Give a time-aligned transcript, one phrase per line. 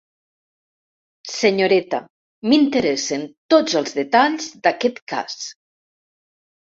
[1.33, 1.99] Senyoreta,
[2.53, 5.37] m'interessen tots els detalls d'aquest cas.